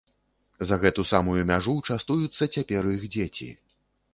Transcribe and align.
За 0.69 0.75
гэту 0.83 1.03
самую 1.11 1.41
мяжу 1.51 1.75
частуюцца 1.91 2.49
цяпер 2.57 2.91
іх 2.97 3.07
дзеці. 3.19 3.49